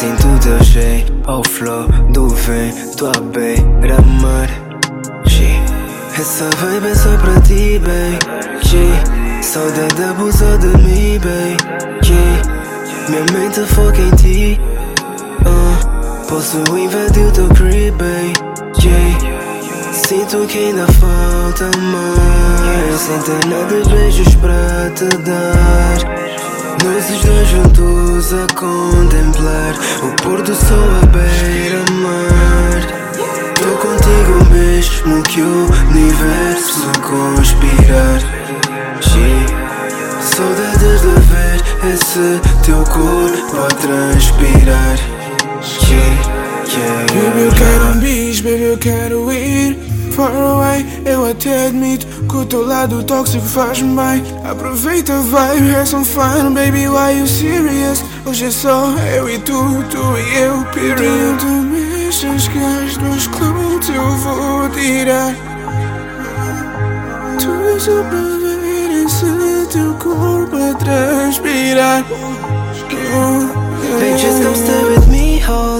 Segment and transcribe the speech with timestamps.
[0.00, 4.48] Sinto teu jeito ao flow do vento à beira-mar.
[6.18, 8.18] Essa vibe é só para ti, bem.
[8.62, 9.42] G.
[9.42, 11.54] Saudade abusou de mim, bem.
[12.02, 12.14] G.
[13.10, 14.60] Minha mente foca em ti.
[15.44, 18.32] Uh, posso invadir o teu crib, bem.
[18.78, 18.88] G.
[19.92, 23.08] Sinto que ainda falta mais
[23.50, 25.98] nada de beijos pra te dar
[26.84, 27.99] Nós os dois juntos
[28.32, 32.80] a contemplar O pôr do sol à beira-mar
[33.54, 38.20] Tô contigo mesmo que o universo conspirar.
[40.22, 44.96] Saudades de ver esse teu corpo a transpirar
[45.60, 45.94] G.
[46.72, 49.76] Yeah, Baby, eu quero um bis, baby, eu quero ir
[50.20, 50.84] far away.
[51.06, 54.22] Eu até admito que o teu lado tóxico faz-me bem.
[54.44, 58.04] Aproveita vibe, have some fun, baby, why you serious?
[58.26, 59.54] Hoje é só eu e tu,
[59.90, 61.38] tu e eu, period.
[61.38, 65.34] Tu mexes que as duas clouds eu vou tirar.
[67.38, 68.20] Tudo só para
[68.62, 72.04] ver esse teu corpo a transpirar.
[73.12, 73.60] Oh,
[73.98, 75.79] Hey, just come stay with me all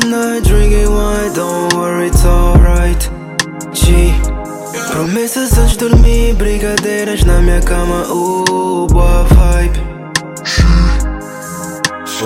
[5.20, 8.06] Promessas antes de dormir, brincadeiras na minha cama.
[8.10, 9.78] Uh, boa vibe.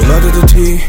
[0.08, 0.84] Lado de ti.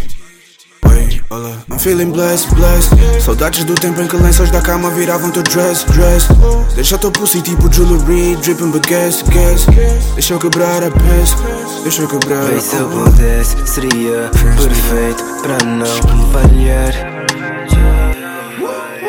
[1.31, 1.57] Olá.
[1.67, 2.93] I'm feeling blessed, blessed.
[3.19, 6.27] Saudades do tempo em que lençóis da cama viravam teu dress, dress.
[6.75, 9.65] Deixa teu pussy tipo jewelry Dripping but guess, guess
[10.13, 11.35] Deixa eu quebrar a peça.
[11.81, 17.14] Deixa eu quebrar Bem, se eu pudesse, seria perfeito para não falhar.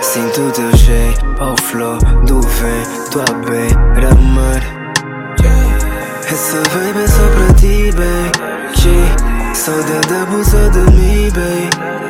[0.07, 4.63] Sinto teu jeito ao flow do vento à beira-mar.
[6.25, 7.91] Essa vibe é só para ti.
[8.81, 8.89] G.
[9.53, 11.29] Saudade abusou de mim.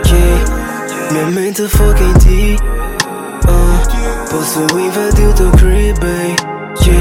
[0.05, 0.15] G.
[1.11, 2.57] Minha mente foca em ti.
[3.49, 5.99] Uh, posso invadir o teu crib.
[6.83, 6.93] G.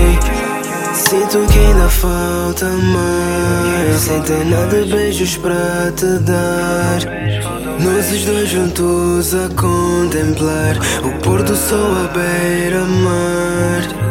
[0.93, 8.49] Sinto que ainda falta mais Sem ter nada beijos pra te dar Nós os dois
[8.49, 14.05] juntos a contemplar O pôr do sol à beira-mar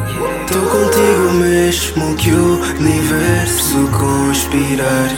[0.46, 5.08] Tô contigo mesmo que o universo conspirar.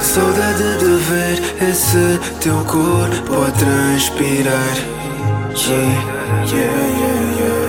[0.00, 4.74] Saudade de ver esse teu corpo a transpirar
[5.54, 5.72] G.
[6.54, 7.61] Yeah,